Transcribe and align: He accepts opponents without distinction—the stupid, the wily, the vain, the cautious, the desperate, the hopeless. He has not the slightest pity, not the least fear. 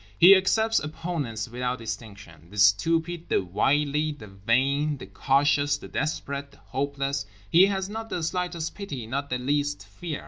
He 0.17 0.33
accepts 0.35 0.79
opponents 0.79 1.47
without 1.47 1.77
distinction—the 1.77 2.57
stupid, 2.57 3.29
the 3.29 3.43
wily, 3.43 4.11
the 4.13 4.25
vain, 4.25 4.97
the 4.97 5.05
cautious, 5.05 5.77
the 5.77 5.87
desperate, 5.87 6.49
the 6.49 6.57
hopeless. 6.57 7.27
He 7.51 7.67
has 7.67 7.87
not 7.87 8.09
the 8.09 8.23
slightest 8.23 8.73
pity, 8.73 9.05
not 9.05 9.29
the 9.29 9.37
least 9.37 9.85
fear. 9.85 10.19